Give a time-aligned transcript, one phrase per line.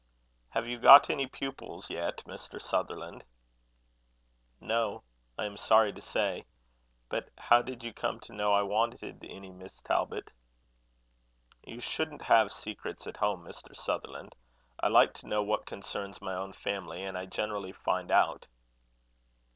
[0.49, 2.59] "Have you got any pupils yet, Mr.
[2.59, 3.23] Sutherland?"
[4.59, 5.03] "No
[5.37, 6.45] I am sorry to say.
[7.07, 10.31] But how did you come to know I wanted any, Miss Talbot?"
[11.63, 13.75] "You shouldn't have secrets at home, Mr.
[13.75, 14.35] Sutherland.
[14.79, 18.47] I like to know what concerns my own family, and I generally find out."